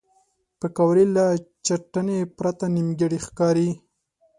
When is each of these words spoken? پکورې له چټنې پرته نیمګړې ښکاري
پکورې 0.59 1.05
له 1.15 1.25
چټنې 1.65 2.19
پرته 2.37 2.65
نیمګړې 2.75 3.19
ښکاري 3.25 3.69